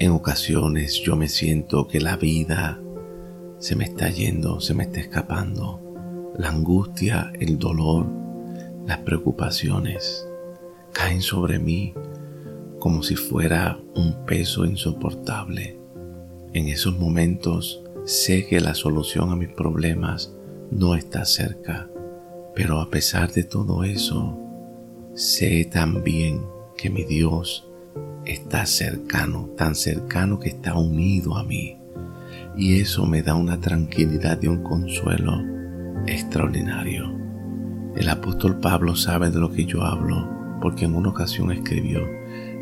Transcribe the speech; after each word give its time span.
En 0.00 0.12
ocasiones 0.12 0.94
yo 0.94 1.14
me 1.14 1.28
siento 1.28 1.86
que 1.86 2.00
la 2.00 2.16
vida 2.16 2.80
se 3.58 3.76
me 3.76 3.84
está 3.84 4.08
yendo, 4.08 4.58
se 4.58 4.72
me 4.72 4.84
está 4.84 4.98
escapando. 4.98 5.78
La 6.38 6.48
angustia, 6.48 7.30
el 7.38 7.58
dolor, 7.58 8.06
las 8.86 8.96
preocupaciones 9.00 10.26
caen 10.94 11.20
sobre 11.20 11.58
mí 11.58 11.92
como 12.78 13.02
si 13.02 13.14
fuera 13.14 13.78
un 13.94 14.24
peso 14.24 14.64
insoportable. 14.64 15.78
En 16.54 16.68
esos 16.68 16.98
momentos 16.98 17.82
sé 18.06 18.46
que 18.46 18.58
la 18.60 18.74
solución 18.74 19.30
a 19.30 19.36
mis 19.36 19.50
problemas 19.50 20.34
no 20.70 20.94
está 20.94 21.26
cerca, 21.26 21.90
pero 22.54 22.80
a 22.80 22.88
pesar 22.88 23.32
de 23.32 23.44
todo 23.44 23.84
eso, 23.84 24.34
sé 25.12 25.68
también 25.70 26.40
que 26.78 26.88
mi 26.88 27.04
Dios 27.04 27.69
está 28.24 28.66
cercano, 28.66 29.50
tan 29.56 29.74
cercano 29.74 30.38
que 30.38 30.50
está 30.50 30.74
unido 30.76 31.36
a 31.36 31.44
mí. 31.44 31.76
Y 32.56 32.80
eso 32.80 33.06
me 33.06 33.22
da 33.22 33.34
una 33.34 33.60
tranquilidad 33.60 34.40
y 34.42 34.48
un 34.48 34.62
consuelo 34.62 35.42
extraordinario. 36.06 37.12
El 37.96 38.08
apóstol 38.08 38.60
Pablo 38.60 38.94
sabe 38.96 39.30
de 39.30 39.40
lo 39.40 39.50
que 39.50 39.64
yo 39.64 39.82
hablo, 39.82 40.58
porque 40.60 40.84
en 40.84 40.94
una 40.94 41.10
ocasión 41.10 41.50
escribió, 41.52 42.06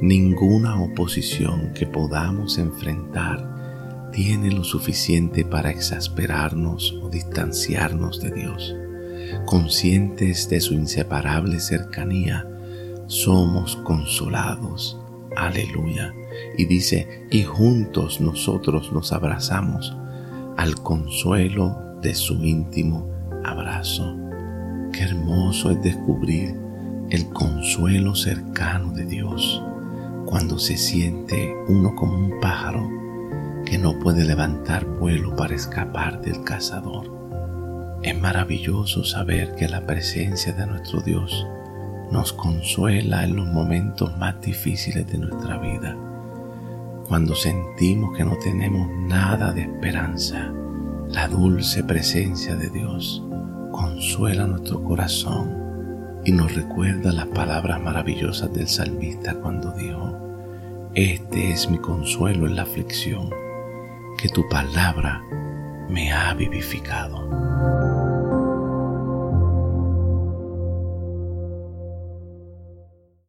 ninguna 0.00 0.80
oposición 0.80 1.72
que 1.74 1.86
podamos 1.86 2.58
enfrentar 2.58 4.10
tiene 4.12 4.50
lo 4.50 4.64
suficiente 4.64 5.44
para 5.44 5.70
exasperarnos 5.70 6.98
o 7.02 7.08
distanciarnos 7.08 8.20
de 8.20 8.30
Dios. 8.30 8.74
Conscientes 9.46 10.48
de 10.48 10.60
su 10.60 10.74
inseparable 10.74 11.60
cercanía, 11.60 12.46
somos 13.06 13.76
consolados. 13.76 14.98
Aleluya. 15.36 16.14
Y 16.56 16.64
dice, 16.64 17.26
y 17.30 17.44
juntos 17.44 18.20
nosotros 18.20 18.90
nos 18.92 19.12
abrazamos 19.12 19.94
al 20.56 20.74
consuelo 20.82 21.76
de 22.00 22.14
su 22.14 22.42
íntimo 22.42 23.10
abrazo. 23.44 24.16
Qué 24.92 25.02
hermoso 25.02 25.70
es 25.70 25.82
descubrir 25.82 26.56
el 27.10 27.28
consuelo 27.28 28.14
cercano 28.14 28.92
de 28.92 29.04
Dios 29.04 29.62
cuando 30.24 30.58
se 30.58 30.76
siente 30.76 31.54
uno 31.68 31.94
como 31.94 32.16
un 32.16 32.40
pájaro 32.40 32.88
que 33.64 33.78
no 33.78 33.98
puede 33.98 34.24
levantar 34.24 34.86
vuelo 34.86 35.36
para 35.36 35.54
escapar 35.54 36.22
del 36.22 36.42
cazador. 36.44 37.14
Es 38.02 38.18
maravilloso 38.18 39.04
saber 39.04 39.54
que 39.54 39.68
la 39.68 39.86
presencia 39.86 40.52
de 40.52 40.66
nuestro 40.66 41.00
Dios 41.00 41.46
nos 42.10 42.32
consuela 42.32 43.24
en 43.24 43.36
los 43.36 43.46
momentos 43.46 44.16
más 44.18 44.40
difíciles 44.40 45.06
de 45.06 45.18
nuestra 45.18 45.58
vida. 45.58 45.96
Cuando 47.08 47.34
sentimos 47.34 48.16
que 48.16 48.24
no 48.24 48.36
tenemos 48.38 48.88
nada 48.90 49.52
de 49.52 49.62
esperanza, 49.62 50.52
la 51.08 51.28
dulce 51.28 51.84
presencia 51.84 52.56
de 52.56 52.68
Dios 52.70 53.22
consuela 53.70 54.46
nuestro 54.46 54.82
corazón 54.82 55.66
y 56.24 56.32
nos 56.32 56.54
recuerda 56.54 57.12
las 57.12 57.26
palabras 57.26 57.80
maravillosas 57.80 58.52
del 58.52 58.66
salmista 58.66 59.34
cuando 59.34 59.70
dijo, 59.72 60.18
Este 60.94 61.52
es 61.52 61.70
mi 61.70 61.78
consuelo 61.78 62.46
en 62.46 62.56
la 62.56 62.62
aflicción, 62.62 63.30
que 64.18 64.28
tu 64.28 64.48
palabra 64.48 65.22
me 65.88 66.12
ha 66.12 66.34
vivificado. 66.34 67.75